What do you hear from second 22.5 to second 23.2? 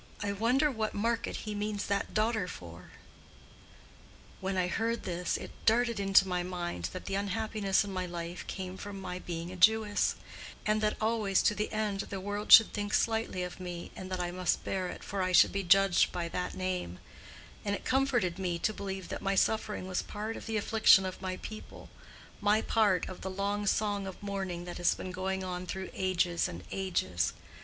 part in